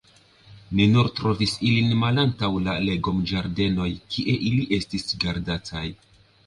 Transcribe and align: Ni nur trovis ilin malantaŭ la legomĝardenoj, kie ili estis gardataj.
Ni 0.77 0.87
nur 0.93 1.09
trovis 1.19 1.53
ilin 1.67 1.93
malantaŭ 2.05 2.51
la 2.69 2.75
legomĝardenoj, 2.89 3.89
kie 4.17 4.39
ili 4.51 4.69
estis 4.81 5.11
gardataj. 5.27 5.89